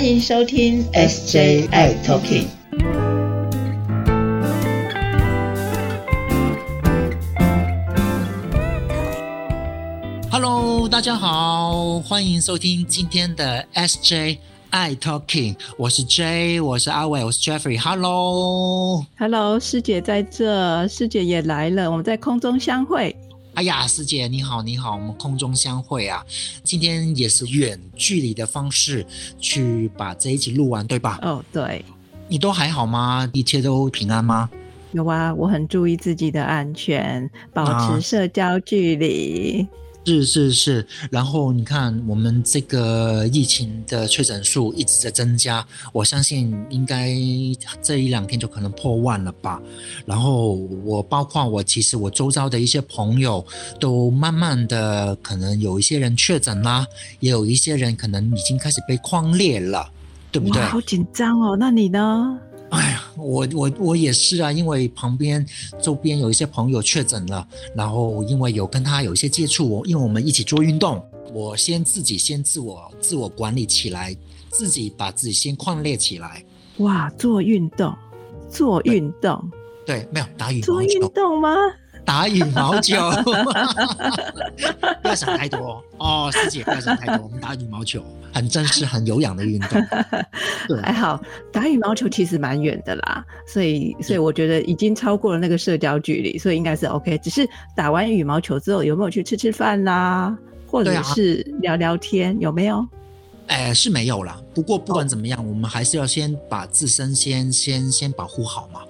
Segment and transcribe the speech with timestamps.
[0.00, 2.46] 欢迎收听 SJI Talking。
[10.30, 14.38] Hello，大家好，欢迎收听今天的 SJ
[14.70, 15.56] I Talking。
[15.76, 17.78] 我是 J，我是阿伟，我是 Jeffrey。
[17.78, 23.14] Hello，Hello，师姐在这，师姐也来了，我们在空中相会。
[23.60, 26.24] 哎呀，师姐你好，你好，我们空中相会啊！
[26.64, 29.04] 今天也是远距离的方式
[29.38, 31.18] 去把这一集录完，对吧？
[31.20, 31.84] 哦，对。
[32.26, 33.28] 你都还好吗？
[33.34, 34.48] 一切都平安吗？
[34.92, 39.66] 有啊，我很注意自己的安全，保持社交距离。
[40.06, 47.14] 是是是，然后你看，我们这个疫情的确诊数一直在增加，我相信应该
[47.82, 49.60] 这一两天就可能破万了吧。
[50.06, 50.54] 然后
[50.84, 53.44] 我包括我，其实我周遭的一些朋友
[53.78, 56.86] 都慢慢的可能有一些人确诊啦，
[57.20, 59.86] 也有一些人可能已经开始被框列了，
[60.32, 60.62] 对不对？
[60.62, 62.38] 好紧张哦，那你呢？
[62.70, 65.44] 哎呀，我我我也是啊，因为旁边
[65.82, 74.16] 周边有一些朋友确诊了，然后因为有跟他有一些接触，我因为我们一起做运动，我先自己先自我自我管理起来，
[74.50, 76.44] 自己把自己先框列起来。
[76.78, 77.94] 哇，做运动，
[78.50, 79.50] 做运动，
[79.84, 80.72] 对，没有打羽毛球。
[80.72, 81.54] 做运动吗？
[82.02, 82.96] 打羽毛球，
[85.02, 87.26] 不要想太多哦，师姐不要想太多。
[87.26, 89.80] 我们打羽毛球很正式、很有氧的运动。
[90.82, 91.20] 还好，
[91.52, 97.18] 打羽毛球其实蛮远的啦，所以所以我觉得已经超过了那个社交距离，所以应该是 OK。
[97.18, 102.38] 只是打完羽毛球之后，有没有去吃吃饭啦，或者是聊聊天？
[102.40, 102.86] 有没有？
[103.48, 104.40] 哎，是没有啦。
[104.54, 108.80] 不过不管怎么样，我们还是要先把自身先先先保护好嘛。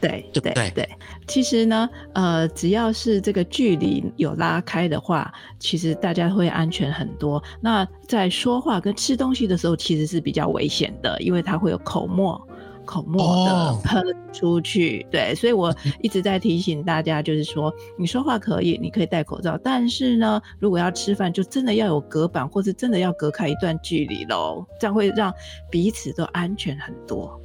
[0.00, 0.88] 对对对对，
[1.26, 7.42] 其实呢，呃，只要是这个距离有拉开的话，其实大家会安全很多。
[7.60, 12.40] 那在说话跟吃东西的时候，其实是比较危险的，因为它会有口沫、
[12.84, 14.02] 口沫的喷
[14.32, 15.06] 出去。
[15.10, 25.32] 对，所以我一直在提醒大家，就是说，你说话可以，你可以戴口罩，但是呢，如果要吃饭，就真的要有隔板，或是真的要隔开一段距离喽，这样会让
[25.70, 27.40] 彼此都安全很多。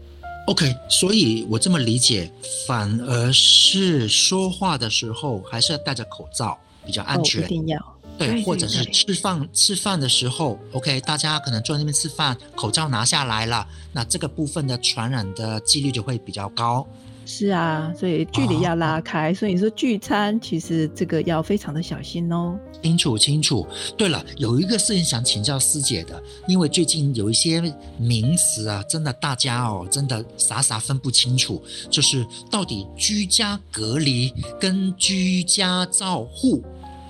[0.47, 2.31] OK，所以我这么理解，
[2.67, 7.43] 反而是说话的时候还是要戴着口罩比较安全。
[7.43, 7.79] 一定要
[8.17, 16.85] 对，或者是吃饭吃饭的时候，OK，大家可能坐在那边吃饭，口罩拿下来了，那这个部分的传染的几率就会比较高。
[17.33, 19.33] 是啊，所以距离要拉开。
[19.33, 22.59] 所以你说聚餐，其实这个要非常的小心哦。
[22.83, 23.65] 清楚清楚。
[23.97, 27.61] 对了，有一个事情想请教师姐的，因为最近有一些
[27.97, 36.61] 名词啊，真的大家哦，真的傻傻分不清楚，就是到底居家隔离跟居家照护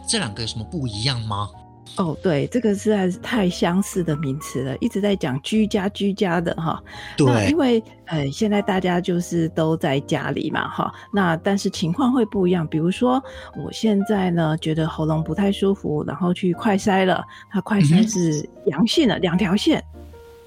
[0.07, 1.49] 这两个有什么不一样吗？
[1.97, 6.81] 哦，对，这个实在是太相似的名词了，一直在讲居家居家的哈。
[7.17, 10.91] 对，因为呃，现在大家就是都在家里嘛哈。
[11.13, 13.21] 那但是情况会不一样，比如说
[13.57, 19.83] 我现在呢觉得喉咙不太舒服，然后去快筛了，他快筛是阳性的，两条线，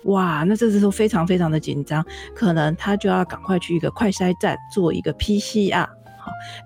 [0.04, 2.04] 哇，那这时候非常非常的紧张，
[2.34, 5.87] 可能他就要赶快去一个快筛站做一个 PCR。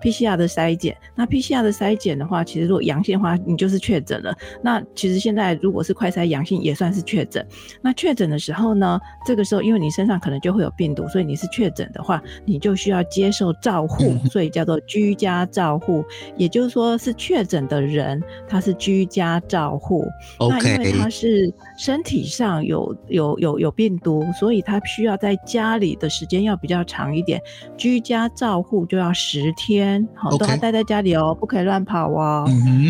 [0.01, 4.35] PCR 的筛检，那 PCR 的筛检的话，其实如果阳性的话，你就是确诊了。
[4.61, 7.45] 那其实现在如果是快筛阳性，也算是确诊。
[7.81, 16.03] 那确诊的时候呢，这个时候因为你身上可能就会有病毒，所以你是确诊的话，你就需要接受照护，所以叫做居家照护。
[16.37, 20.05] 也就是说，是确诊的人，他是居家照护。
[20.39, 27.41] 那因为他是身体上有有有有病毒，所以他需要在家里的时间要比较长一点。
[27.77, 29.69] 居家照护就要十天。
[29.69, 32.43] 天好，都要待在家里哦，不可以乱跑哦。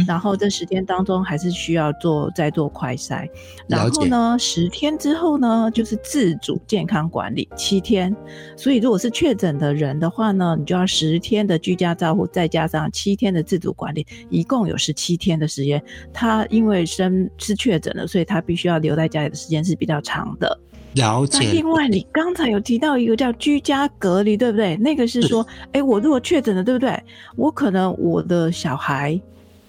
[0.07, 3.29] 然后这十天当中还是需要做再做快筛。
[3.67, 8.15] 然后呢，十天之后呢，就是自主健康管理七天。
[8.55, 15.83] 所以如果是确诊的人的话呢，你就要十天的居家照护，再加上七天的自主管理，一共有十七天的时间。
[16.13, 20.59] 他因为生是确诊了，所以他必须要留在家里的时间是比较长的。
[20.93, 21.45] 了解。
[21.45, 24.75] 那另外，你刚才有提到一个叫居家隔离，对不对？
[24.77, 26.97] 那个是说，哎，我如果确诊了，对不对？
[27.35, 29.19] 我可能我的小孩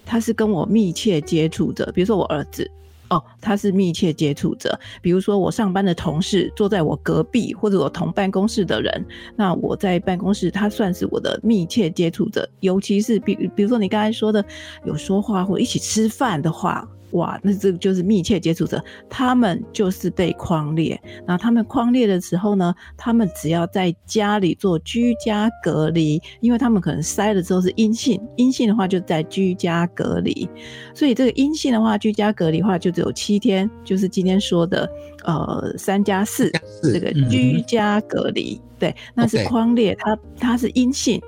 [0.06, 2.68] 他是跟我密切接触者，比如说我儿子，
[3.10, 4.78] 哦，他是密切接触者。
[5.02, 9.06] 比如说我上班的同事坐在我隔壁，或者我同办公室的人，
[9.36, 12.48] 那我在办公室，他算是我的密切接触者。
[12.60, 14.44] 尤其是比比如说你刚才说的
[14.84, 16.88] 有说话或一起吃饭的话。
[17.12, 21.00] 哇，那这个就是密切接触者，他们就是被框列。
[21.26, 30.48] 那他们框列的时候呢，他们只要在家里做居家隔离，因为他们可能筛了之后是阴性，阴性的话就在居家隔离。
[30.94, 34.88] 所以这个阴性的话，居家隔离的话就只有七天，就是今天说的
[35.24, 36.50] 呃三加四
[36.82, 38.60] 这个居家隔离。
[38.78, 41.20] 对，那是框列，它它是阴性。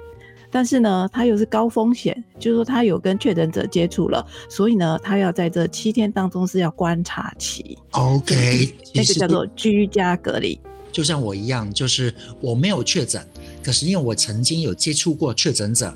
[0.52, 7.78] 但是呢，他又是高风险，就是说他有跟确诊者接触了，所以呢，他要在这七天当中是要观察期。
[7.92, 10.60] OK，那个叫做居家隔离。
[10.92, 13.26] 就像我一样，就是我没有确诊，
[13.64, 15.92] 可是因为我曾经有接触过确诊者，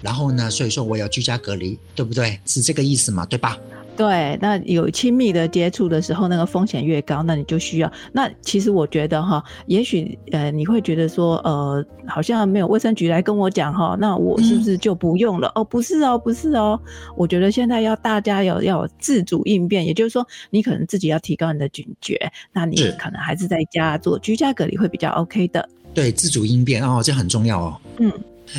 [0.00, 2.38] 然后呢，所以说我要居家隔离，对不对？
[2.46, 3.26] 是这个意思嘛？
[3.26, 3.58] 对吧？
[3.96, 7.90] 对，那有亲密的接触的时候，那个风险越高，那你就需要。
[8.12, 15.50] 那其实我觉得哈，也许呃，你会觉得说，呃，好像没有卫生局来跟我讲哈，那我是不是就不用了？
[15.54, 16.78] 哦，不是哦，不是哦。
[17.16, 25.66] 我觉得现在要大家有要有自主应变，也就是说，你可能自己要提高你的警觉，那你可能还是在家做居家隔离会比较 OK 的。
[25.94, 27.80] 对，自主应变哦，这很重要哦。
[27.98, 28.12] 嗯。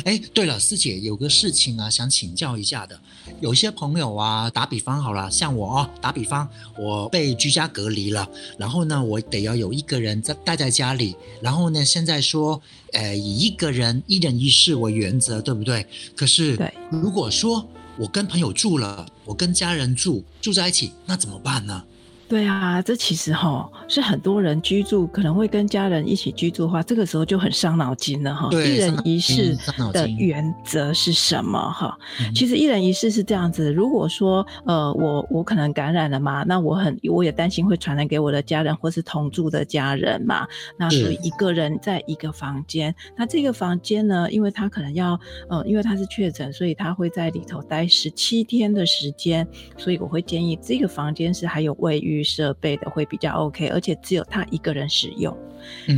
[0.04, 2.98] 哎，对了，师姐有个事情啊，想请教一下的。
[3.40, 6.48] 有些朋友啊，打比方好了，像我哦，打比方，
[6.78, 12.60] 我被居家隔离了，然后呢，我得要有一个人在待在家里，然后呢，现在说，
[12.92, 15.86] 呃，以一个人一人一室为原则，对不对？
[16.16, 16.58] 可是，
[16.90, 17.66] 如果说
[17.98, 21.82] 我跟朋友住了，我跟家人住住在一起，那怎么办呢？
[22.28, 28.50] 对啊，这其实哈是很多人居住可能会跟家人一起居住的话，这个时候就很伤脑筋了哈。
[28.52, 29.56] 一人一室
[29.94, 31.96] 的原则是什么哈？
[32.34, 40.46] 其实一人一室是这样子，如果说呃我我可能感染了嘛，那我很我也担心会传染给我的家人或是同住的家人嘛。
[40.76, 49.48] 那所以一个人在一个房间，那这个房间呢，因为他可能要呃因为他是确诊，所以他会在里头待十七天的时间，
[49.78, 52.17] 所以我会建议这个房间是还有卫浴。
[52.22, 55.36] 设备的会比较 OK，而且只有他一个人使用，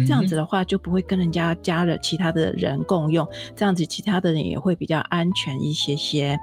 [0.06, 6.38] 这样子的话就不会跟人家加了其他的人共用，这样子其他的人也会比较安全一些些。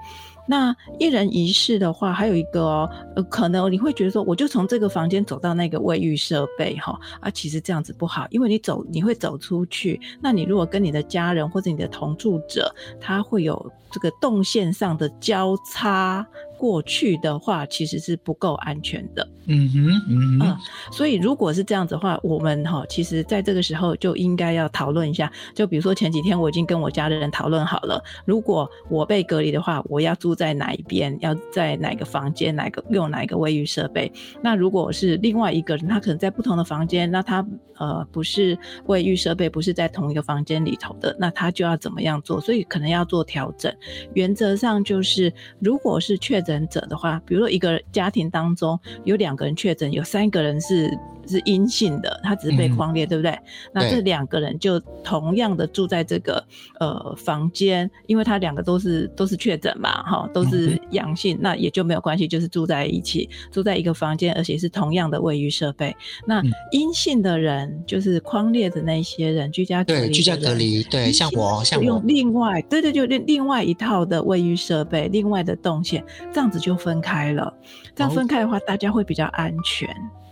[0.49, 16.25] 那一人一室的话，还有一个哦，呃，可能你会觉得说，我就从这个房间走到那个卫浴设备哈，啊，其实这样子不好，因为你走你会走出去，那你如果跟你的家人或者你的同住者，他会有这个动线上的交叉。
[16.57, 20.57] 过去的话其实是不够安全的，嗯哼，嗯哼，
[20.91, 25.31] 所以如果是这样子的话，我们哈，其实在这个时候就应该要讨论一下。
[25.53, 34.11] 就比如说前几天我已经跟我家的人讨论好了，如果我被隔离的话，我要住在哪一边，要在哪个房间，哪个用哪一个卫浴设备。
[34.41, 37.45] 那如果是另外一个人，他可能在不同的房间，那他
[37.77, 38.57] 呃不是
[38.87, 42.41] 卫浴设备不是在同一个房间里头的，那他就要怎么样做？
[42.41, 43.73] 所以可能要做调整。
[44.13, 50.97] 原则上就是，如果是确诊者的话，比如说一个家庭当中有两个人确诊，有三个人是。
[51.29, 53.37] 是阴性的，他只是被框列，对不对？
[53.73, 56.41] 那这两个人就同样的住在这个
[56.79, 65.93] 呃房间，因为他两个都是都是确诊嘛，哈，都是阳性，那也就没有关系，就是住在一起，住在一个房间，而且是同样的卫浴设备。
[66.25, 66.41] 那
[66.71, 76.01] 阴性的人就是框列的那些人，居家隔离，居家隔离，对，像我，像我用另外，对对，就另另外一套的卫浴设备，另外的动线，
[76.37, 77.51] 这样子就分开了。
[77.95, 79.89] 这样分开的话，大家会比较安全。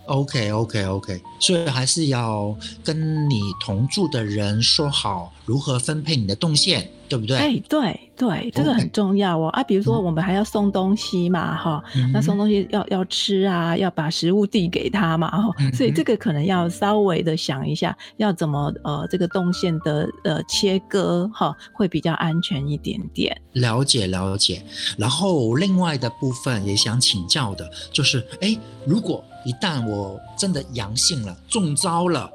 [0.08, 7.38] OK，OK，OK，所以还是要跟你同住的人说好如何分配你的动线，对不对？
[7.38, 9.50] 哎，对对，这个很重要哦。
[9.50, 23.36] 啊，比如说我们还要送东西嘛，哈，那送东西要要吃啊，要把食物递给他嘛，哈，所以这个可能要稍微的想一下，要怎么呃这个动线的呃切割哈，会比较安全一点点。
[23.54, 24.64] 了解了解，
[24.98, 32.30] 然后另外的部分也想请教的就是，哎，如果一旦我真的阳性了，中招了，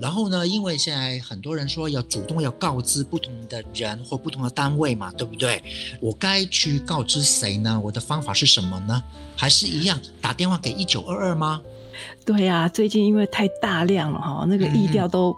[0.00, 0.46] 然后呢？
[0.46, 5.62] 因为现在很多人说要主动要告知不同的人或不同的单位嘛，对不对？
[6.00, 7.80] 我该去告知谁呢？
[7.84, 9.02] 我的方法是什么呢？
[9.36, 11.60] 还是一样打电话给一九二二吗？
[12.24, 15.36] 对呀，最近因为太大量了哈，那个意调都。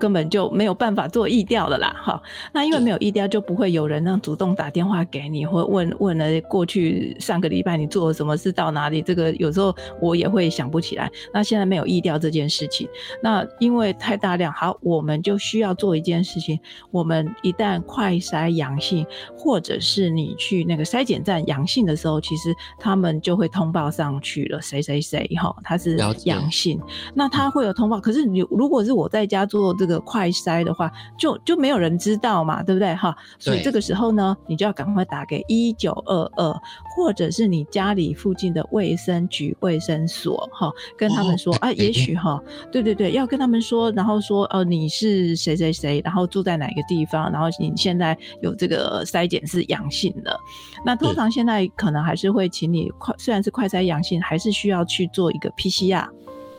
[0.00, 2.20] 根本就没有办法做疫调的啦，哈，
[2.54, 11.10] 那因为没有疫调，就不会有人让主动打电话给你，或问问了过去上个礼拜你做了什么事到哪里，这个有时候我也会想不起来。
[11.34, 12.88] 那现在没有疫调这件事情，
[13.22, 16.58] 那因为太大量，好，我们就需要做一件事情，
[16.90, 26.80] 我们一旦快筛阳性，或者是你去那个筛检站阳性的时候，其实他们就会通报上去了，谁谁谁哈，他是阳性，
[27.14, 28.00] 那他会有通报。
[28.00, 29.89] 可是你如果是我在家做这个。
[29.90, 32.94] 个快筛的话，就就没有人知道嘛，对不对？
[32.94, 36.60] 哈，所以这个时候呢，你就要赶快打给一九二二，
[36.94, 50.38] 或者是你家里附近的卫生局、卫生所，哈，跟他们说、哦啊，也许哈，对对对，要跟他们说，然后说呃，你是谁谁谁，然后住在哪个地方，然后你现在有这个筛检是阳性的，
[50.84, 56.08] 那通常现在可能还是会请你快，虽然是快筛阳性，还是需要去做一个 PCR。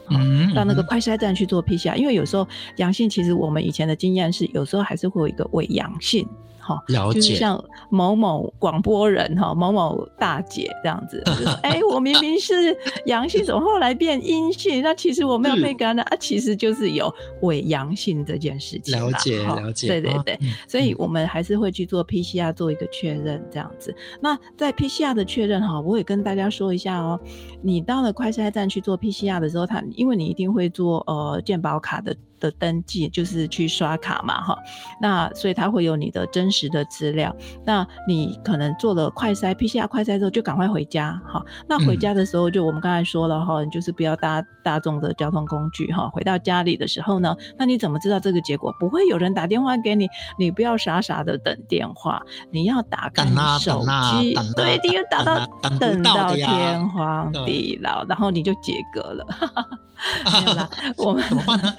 [0.09, 0.85] 嗯，到那个嗯。
[0.85, 6.27] 快筛站去做 PCR，因为有时候阳性，其实我们以前的经验是，有时候还是会有一个伪阳性，
[6.61, 11.21] 哈，了解，就是像某某广播人哈，某某大姐这样子，
[11.63, 14.81] 哎、我明明是阳性，怎么后来变阴性？
[14.83, 18.97] 那其实我没有被感染啊，其实就是有伪阳性这件事情。
[18.97, 23.93] 了解了解，啊对对对，嗯所以我们还是会去做 PCR 做一个确认，这样子。
[24.21, 27.19] 那在 PCR 的确认哈，我也跟大家说一下哦，
[27.61, 32.15] 你到了快筛站去做 PCR 的时候，他因为你一定会做呃健保卡的。
[32.41, 34.57] 的登记就是去刷卡嘛，哈，
[34.99, 37.33] 那所以它会有你的真实的资料。
[37.65, 41.41] 那你可能做了快筛 PCR 快筛之后，就赶快回家，哈。
[41.69, 46.09] 那回嗯家的时候，就我们刚才说了哈，你就是不要搭大众的交通工具哈。
[46.09, 48.75] 回到家里的时候呢，那你怎么知道这个结果？
[48.79, 52.21] 不会有人打电话给你，你不要傻傻的等电话，
[52.51, 53.23] 你要打开
[53.59, 53.85] 手
[54.19, 55.45] 机对，你要打到
[55.79, 59.27] 等到天荒地老，然后你就解隔了。
[60.33, 60.67] 没有啦，
[60.97, 61.71] 我们怎么办呢？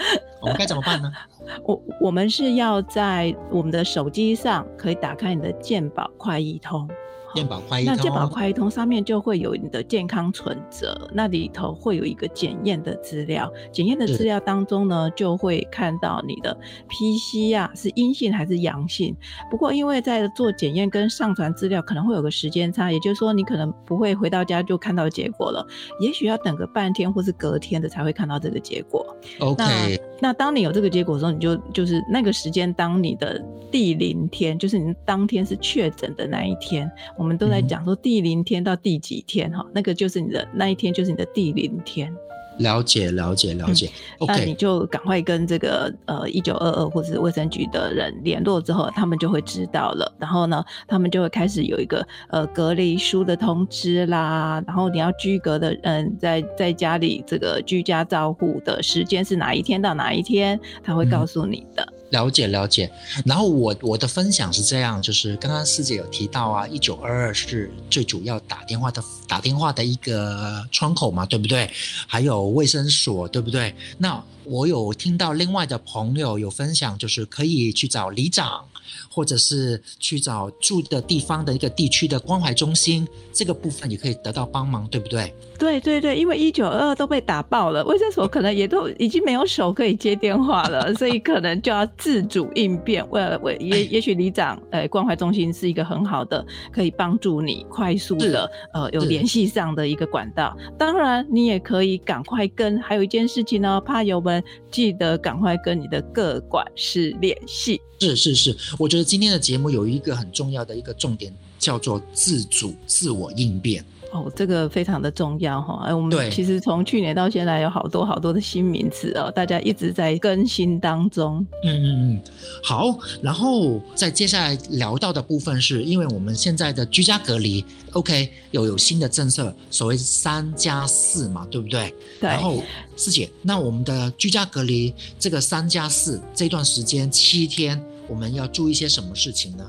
[0.42, 1.10] 我们该怎么办呢？
[1.64, 6.88] 我我们是要在我们的手机上可以打开你的健保快易通。
[7.34, 16.56] 健保快一通，那健保快易通上面就会有你的健康存折，那里头会有一个检验的资料，检验的资料当中呢，就会看到你的
[16.88, 19.16] PC 啊是阴性还是阳性。
[19.50, 25.66] 不过因为在做检验跟上传资料可能会有个时间差，也就是说你可能不会回到家就看到结果了，
[26.00, 29.16] 也许要等个半天或是隔天的才会看到这个结果。
[29.40, 36.90] OK，那当你有这个结果的时候，你就就是那个时间，当你的第零天，就是你当天是确诊的那一天，
[37.22, 42.12] 我们都在嗯讲说第零天到第几天哈、那个就是你的那一天，就是你的第零天。
[42.58, 43.88] 了解了解了解。
[44.26, 50.12] 那你就赶快跟这个呃一九二二或者是卫生局的人联络之后，他们就会知道了。
[50.18, 54.60] 然后呢，他们就会开始有一个呃隔离书的通知啦。
[54.66, 61.86] 然后你要居隔的，嗯，在在家里这个居家照护的时间是哪一天到哪一天，他会告诉你的。
[62.12, 62.90] 了解了解。
[63.26, 71.68] 然后我我的分享是这样，就是刚刚师姐有提到啊，一九二二是最主要打电话的打电话的一个窗口嘛，对不对？
[72.06, 73.74] 还有卫生所，对不对？
[73.98, 78.64] 那我有听到另外的朋友有分享，就是可以去找里长，
[79.10, 85.34] 或者是去找住的地方的一个地区的关怀中心，这个部分也可以得到帮忙，对不对？
[85.58, 93.08] 对对对，因为一九二二都被打爆了，卫生所可能也都已经没有手可以接电话了，所以可能就要自主应变。
[93.10, 100.56] 为了为也也许里长呃关怀中心是一个很好的可以帮助你快速的呃有联系上的一个管道。
[100.76, 107.80] 当然，你也可以赶快跟，还有一件事情呢，怕友们记得赶快跟你的各管事联系。
[108.00, 113.84] 是是是，我觉得今天的节目有一个很重要的一个重点，叫做自主自我应变。
[114.12, 115.84] 哦，这个非常的重要哈。
[115.86, 121.38] 哎，我对们其实从去年到现在有好多好多的新名词哦，大家一直在更新当中。
[121.64, 122.22] 嗯嗯嗯，
[122.62, 122.98] 好。
[123.22, 131.88] 然后在接下来聊到的部分是，因为我们现在的居家隔离，OK，有有新的政策，所谓三加四嘛，对不对？
[132.20, 132.62] 对，然后
[132.98, 139.64] 师姐，那我们的居家隔离这个三加四这段时间七天，我们要注意些什么事情呢？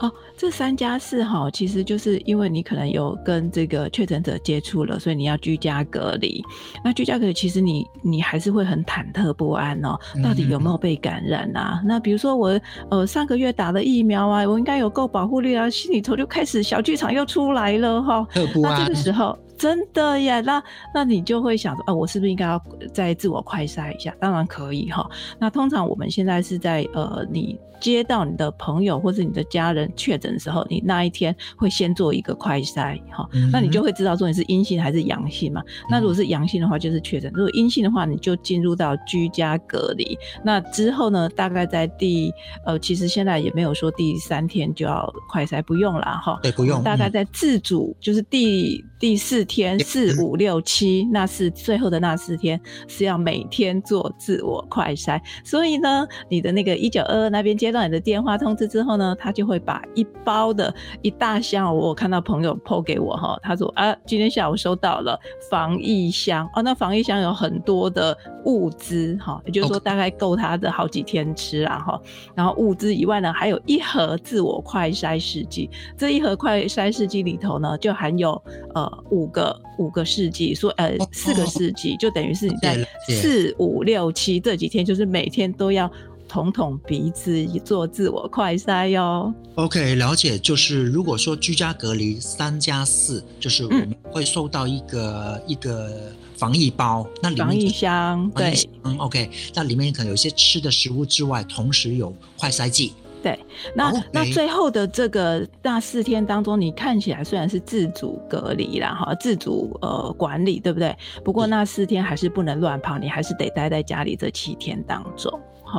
[0.00, 6.42] 哦，这三加四哈，其实就是因为你可能有跟这个确诊者接触了，所以你要居家隔离。
[6.82, 11.80] 那居家隔离，其实你你还是会很忐忑不安哦，到底有没有被感染啊？
[11.84, 12.60] 那比如说我
[12.90, 18.26] 呃上个月打了疫苗啊，我应该有够保护力啊，心里头就开始小剧场又出来了哈。
[18.34, 20.62] 那这个时候真的呀，那
[20.94, 24.14] 那你就会想说，啊，我是不是应该要再自我快筛一下？
[24.20, 25.08] 当然可以哈。
[25.38, 35.62] 那通常我们现在是在呃，你接到你的朋友或者你的家人确诊的时候，你那一天会先做一个快筛哈，嗯那你就会知道说你是阴性还是阳性嘛。
[35.90, 40.16] 那如果是阳性的话，就是确诊；如果阴性的话，你就进入到居家隔离。
[40.42, 42.32] 那之后呢，大概在第
[42.64, 46.38] 呃，其实现在也没有说第三天就要快筛，不用了哈。
[46.42, 52.58] 对，不用，嗯大概在自主，就是第第四天四五六七那是最后的那四天
[52.88, 65.20] 是要每天做自我快筛，所以呢，你的那个一九二二那边接到你的电话通知之后呢，他就会把一包的一大箱，我看到朋友 PO 给我哈，他说啊，今天下午收到了
[65.50, 66.48] 防疫箱。
[66.54, 72.00] 哦，那防疫箱有很多的物资哈，也就是说大概够他的好几天吃啊哈，
[72.34, 78.42] 然后物资以外呢，还有一盒自我快筛试剂，这一盒快筛试剂里头呢，就含有
[78.74, 85.90] 呃五个五个世纪，说呃四个世纪，就等于是你在四五六七这几天，就是每天都要。
[86.26, 89.32] 捅捅鼻子做自我快筛哟。
[89.56, 90.38] OK，了解。
[90.38, 102.94] 就是如果说居家隔离三加四，就是我们会收到一个一个防疫包，那里面防疫箱，对，嗯，OK，那里面可能有一些吃的食物之外，同时有快筛剂。
[103.24, 103.38] 对，
[103.74, 110.94] 那那最后的这个那四天当中，你看起来虽然是自主隔离啦，哈，自主呃管理，对不对？
[111.24, 115.32] 不过那四天还是不能乱跑，你还是得待在家里这七天当中。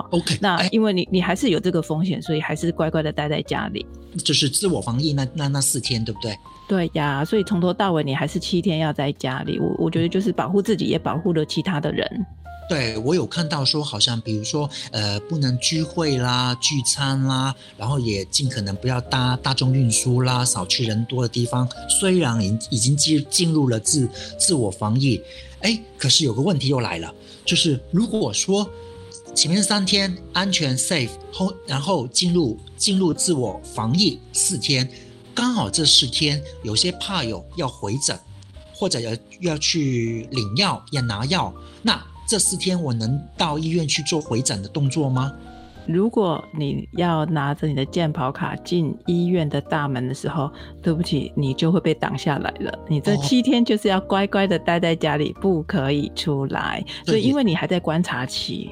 [0.09, 3.85] OK，那因为你你还是有这个风险，所以还是乖乖的待在家里，
[4.23, 6.35] 就是自我防疫那那那四天，对不对？
[6.67, 9.59] 对呀，所以从头到尾你还是七天要在家里。
[9.59, 12.25] 我我觉得就是保护自己，也保护了其他的人。
[12.67, 21.69] 对我有看到说，好像比如说呃，不能聚会啦、聚餐啦，然后也尽可能不要搭大众运输啦，少去人多的地方。
[21.99, 25.21] 虽然已已经进进入了自自我防疫，
[25.59, 27.13] 哎，可是有个问题又来了，
[27.45, 28.67] 就是如果说。
[29.33, 34.89] 前面三天安全 safe 后，然后进入进入自我防疫四天，
[35.35, 38.17] 刚好这四天有些怕友要回诊，
[38.73, 39.11] 或者要
[39.41, 45.33] 要去领药要拿药，那这四天我能到医院去做回诊的动作吗？
[45.87, 50.49] 如果你要拿着你的健跑卡进医院的大门的时候，
[50.81, 52.79] 对不起，你就会被挡下来了。
[52.87, 56.83] 你这七天就是要乖乖的待在家里，不可以出来。
[57.05, 58.71] 所以，因为你还在观察期。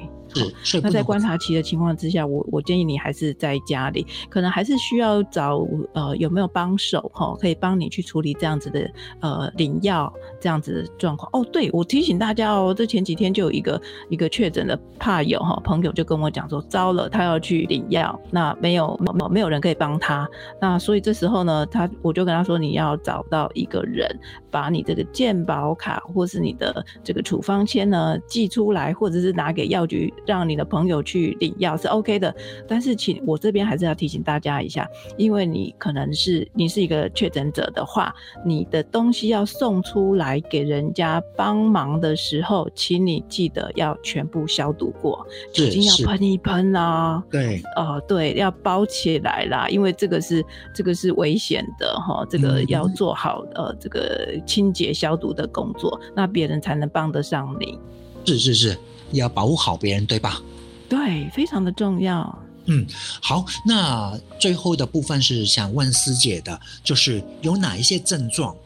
[0.62, 11.28] 是，那在观察期的情况之下，我我建议你还是在家里，可能还是需要找呃有没有帮手哈，可以帮你去处理这样子的呃领药这样子的状况。
[11.32, 20.28] 哦，对我提醒大家哦，这前几天就有一个一个确诊的怕友哈朋友就跟我讲说，糟了，他要去领药，那没有没没有人可以帮他，
[20.60, 24.18] 那所以这时候呢，他我就跟他说，你要找到一个人，
[24.50, 30.12] 把你这个健保卡或是你的这个处方签呢寄出来，或者是拿给药局。
[30.26, 32.34] 让你的朋友去领药是 OK 的，
[32.66, 38.14] 但是请我这边还是要提醒大家一下，因为你可能是你是一个确诊者的话，
[38.44, 47.22] 你的东西要送出来给人家帮忙的时候，请你记得要全部消毒过，酒精要喷一喷啦。
[47.30, 50.44] 对，哦，对，要包起来啦，因为这个是
[50.74, 57.78] 这个是危险的哈，这个要做好呃这个清洁消毒的工作，那别人才能帮得上你。
[58.24, 58.76] 是是是。
[59.18, 60.42] 要保护好别人，对吧？
[60.88, 62.38] 对，非常的重要。
[62.66, 62.86] 嗯，
[63.20, 68.56] 好，那最后的部分是想问师姐的，就是有哪一些症状？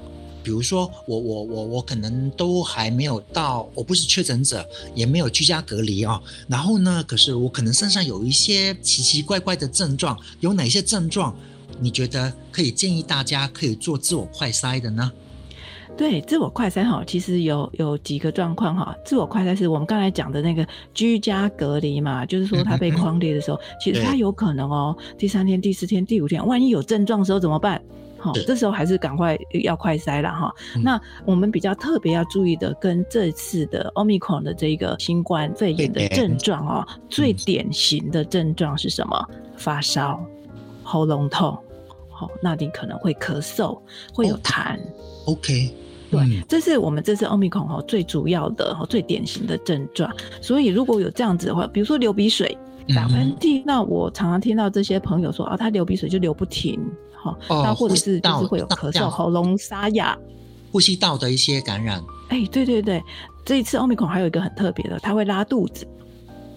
[0.43, 6.21] 比如说，我我我我可能都还没有到，我不是确诊者，也没有居家隔离啊。
[6.47, 11.35] 然后呢，可是我可能身上有一些奇奇怪怪的症状，有哪些症状？
[11.81, 15.13] 你觉得可以建议大家可以做自我快筛的呢？
[15.99, 18.97] 对，自我快筛哈，其实有有几个状况哈。
[19.05, 27.83] 自我快筛是我们刚才讲的那个居家隔离嘛，就是说他被框列的时候， 其实他有可能哦，第三天、第四天、第五天，万一有症状的时候怎么办？
[28.17, 30.55] 好，这时候还是赶快要快筛了哈。
[30.85, 39.29] 那我们比较特别要注意的，跟这次的奥密克戎的这个新冠肺炎的症状哦，最典型的症状是什么？
[39.57, 40.25] 发烧、
[40.85, 41.59] 喉咙痛，
[42.09, 43.77] 好，那你可能会咳嗽，
[44.15, 44.79] 会有痰。
[45.27, 45.73] OK。
[46.11, 50.11] 对，这是我们这次奥密克戎哈最主要的哈最典型的症状。
[50.41, 52.57] 所以如果有这样子的话，比如说流鼻水、
[52.95, 56.81] 打喷嚏，那我常常听到这些朋友说啊，他流鼻水就流不停，
[57.15, 60.19] 哈，那或者是就是会有咳嗽、喉咙沙哑、
[60.73, 62.03] 呼吸道的一些感染。
[62.29, 63.03] 哎，对对对，
[63.45, 65.87] 这一次奥密克戎还有一个很特别的，他会拉肚子。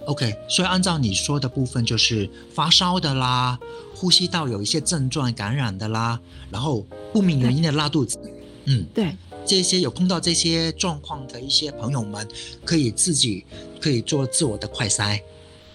[0.08, 3.60] OK，所以按照你说的部分，就是发烧的啦，
[3.94, 8.18] 呼吸道有一些症状感染的啦，然后不明原因的拉肚子。
[8.66, 9.16] 嗯，对。
[9.46, 12.26] 这些有碰到这些状况的一些朋友们，
[12.64, 13.44] 可以自己
[13.82, 15.20] 可以做自我的快筛，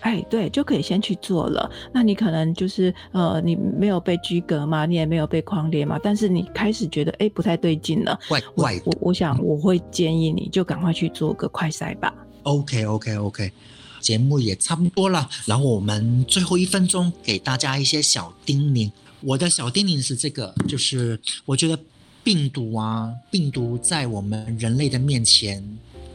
[0.01, 1.71] 哎，对，就可以先去做了。
[1.93, 8.81] 那你可能就是呃，你没有被居格嘛，你也没有被框列嘛，但是你开始觉得哎不太对劲了，怪怪。
[8.85, 12.15] 我我想我会建议你就赶快去做个快筛吧。
[12.45, 13.53] OK OK OK，
[14.01, 18.91] 节目也差不多了，然后我们最后一分钟给大家一些小叮咛。
[19.21, 21.79] 我的小叮咛是这个，就是我觉得。
[22.27, 25.63] 病毒啊，病毒在我们人类的面前，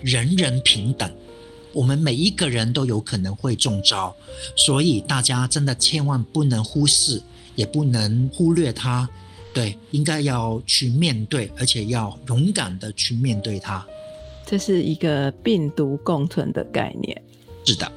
[0.01, 1.09] 人人平等，
[1.71, 4.13] 我们每一个人都有可能会中招，
[4.57, 7.23] 所以大家真的千万不能忽视，
[7.55, 9.07] 也不能忽略它。
[9.53, 13.87] 对，应该要去面对，而且要勇敢的去面对它。
[14.45, 17.21] 这是一个病毒共存的概念。
[17.63, 17.89] 是的。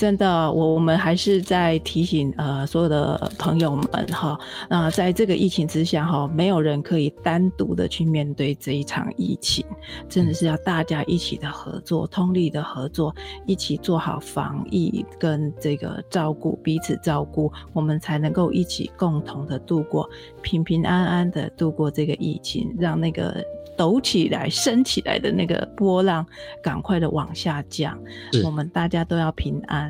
[0.00, 9.62] 真的，我我们还是在提醒呃所有的朋友们哈，那在这个疫情之下哈，没有人可以单独的去面对这一场疫情，
[10.08, 20.08] 真的是要大家一起的合作，通力的合作，一起做好防疫跟这个照顾彼此照顾，我们才能够一起共同的度过
[20.40, 23.44] 平平安安的度过这个疫情，让那个。
[23.76, 26.26] 抖起来、升起来的那个波浪，
[26.62, 27.98] 赶快的往下降。
[28.44, 29.89] 我们大家都要平安。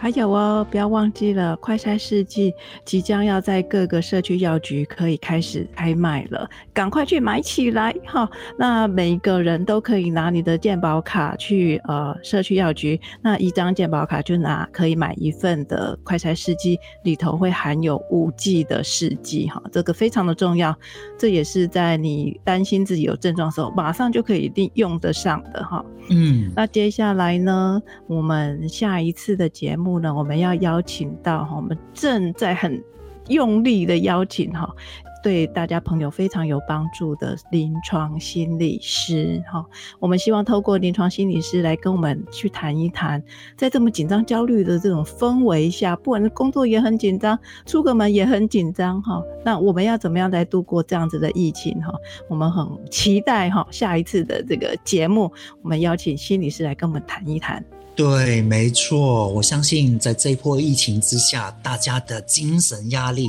[0.00, 8.30] 还有哦，不要忘记了，快筛试剂即将要在各个社区药局可以开始开卖了，赶快去买起来哈！
[8.56, 20.72] 那每一个人都可以拿你的健保卡去呃社区药局，那一张健保卡就拿可以买一份的快筛试剂，里头会含有五 G 的试剂哈，这个非常的重要，
[21.18, 25.84] 这也是在你担心自己有症状的时候，马上就可以用用得上的哈。
[26.10, 29.87] 嗯，那接下来呢，我们下一次的节目。
[30.00, 32.82] 呢，我们要邀请到哈，我们正在很
[33.28, 34.68] 用力的邀请哈，
[35.22, 39.62] 对大家朋友非常有帮助的临床心理师哈。
[39.98, 43.22] 我们希望透过临床心理师来跟我们去谈一谈，
[43.54, 49.22] 在这么紧张、焦虑的这种氛围下，不管是工作也很紧张，出个门也很紧张哈。
[49.44, 51.92] 那我们要怎么样来度过这样子的疫情哈？
[52.28, 55.30] 我们很期待哈，下一次的这个节目，
[55.62, 57.62] 我们邀请心理师来跟我们谈一谈。
[57.98, 63.28] 对，没错，我相信在这波疫情之下，大家的精神压力，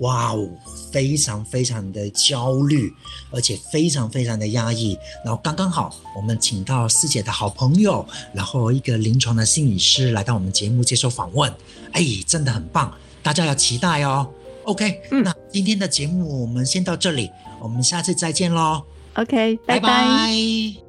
[0.00, 0.48] 哇哦，
[0.90, 2.92] 非常非常的焦虑，
[3.30, 4.98] 而且非常非常的压抑。
[5.24, 8.04] 然后刚刚好，我们请到师姐的好朋友，
[8.34, 11.48] 然后一个临床的心理师来到我们节目接受访问，
[11.92, 14.28] 哎，真的很棒，大家要期待哦。
[14.64, 17.30] OK，那今天的节目我们先到这里，
[17.62, 18.82] 我们下次再见喽。
[19.14, 20.87] OK，拜拜。